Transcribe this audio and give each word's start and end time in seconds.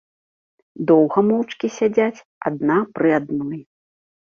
Доўга 0.93 1.19
моўчкі 1.29 1.67
сядзяць 1.77 2.23
адна 2.51 2.77
пры 2.99 3.09
адной. 3.23 3.61